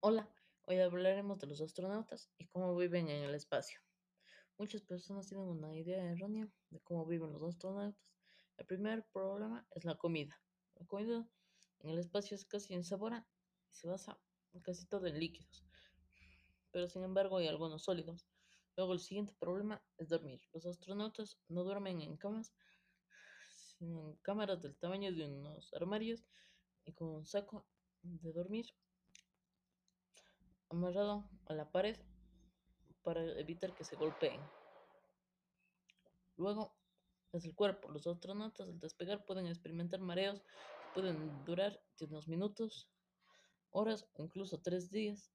[0.00, 0.32] Hola,
[0.66, 3.80] hoy hablaremos de los astronautas y cómo viven en el espacio.
[4.56, 8.00] Muchas personas tienen una idea errónea de cómo viven los astronautas.
[8.58, 10.40] El primer problema es la comida.
[10.76, 11.28] La comida
[11.80, 13.26] en el espacio es casi insabora
[13.72, 14.16] y se basa
[14.62, 15.64] casi todo en líquidos,
[16.70, 18.24] pero sin embargo hay algunos sólidos.
[18.76, 20.40] Luego el siguiente problema es dormir.
[20.52, 22.54] Los astronautas no duermen en camas,
[23.48, 26.24] sino en cámaras del tamaño de unos armarios
[26.84, 27.66] y con un saco
[28.02, 28.72] de dormir
[30.70, 31.96] amarrado a la pared
[33.02, 34.40] para evitar que se golpeen.
[36.36, 36.76] Luego
[37.32, 37.90] es el cuerpo.
[37.90, 42.88] Los astronautas al despegar pueden experimentar mareos que pueden durar de unos minutos,
[43.70, 45.32] horas o incluso tres días,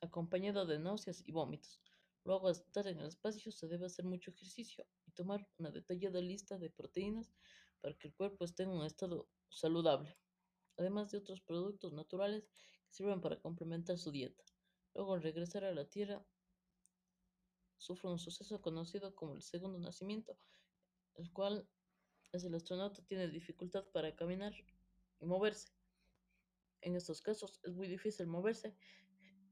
[0.00, 1.80] acompañado de náuseas y vómitos.
[2.24, 6.20] Luego, al estar en el espacio, se debe hacer mucho ejercicio y tomar una detallada
[6.20, 7.34] lista de proteínas
[7.80, 10.16] para que el cuerpo esté en un estado saludable,
[10.78, 12.48] además de otros productos naturales
[12.86, 14.42] que sirven para complementar su dieta.
[14.94, 16.24] Luego, al regresar a la Tierra,
[17.78, 20.38] sufre un suceso conocido como el segundo nacimiento,
[21.14, 21.68] el cual
[22.32, 24.54] es el astronauta tiene dificultad para caminar
[25.20, 25.72] y moverse.
[26.80, 28.76] En estos casos es muy difícil moverse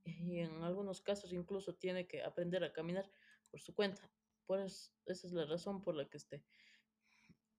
[0.04, 3.10] y en algunos casos incluso tiene que aprender a caminar
[3.50, 4.10] por su cuenta.
[4.46, 6.44] Por eso, esa es la razón por la que este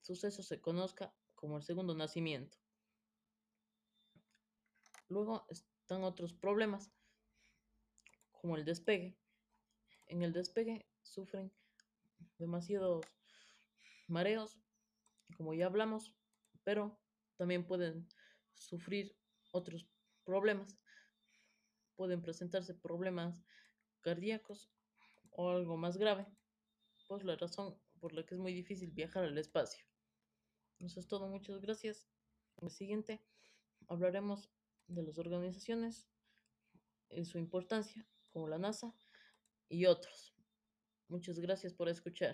[0.02, 2.58] suceso se conozca como el segundo nacimiento.
[5.08, 6.92] Luego están otros problemas,
[8.44, 9.18] como el despegue.
[10.08, 11.50] En el despegue sufren
[12.38, 13.06] demasiados
[14.10, 14.60] mareos,
[15.38, 16.14] como ya hablamos,
[16.66, 17.00] pero
[17.38, 18.06] también pueden
[18.54, 19.16] sufrir
[19.54, 19.88] otros
[20.26, 20.78] problemas.
[21.96, 23.46] Pueden presentarse problemas
[24.02, 24.70] cardíacos
[25.32, 26.28] o algo más grave,
[27.08, 29.86] pues la razón por la que es muy difícil viajar al espacio.
[30.80, 32.10] Eso es todo, muchas gracias.
[32.58, 33.24] En el siguiente
[33.88, 34.52] hablaremos
[34.88, 36.10] de las organizaciones
[37.10, 38.94] y su importancia, como la NASA
[39.70, 40.36] y otros.
[41.08, 42.32] Muchas gracias por escuchar.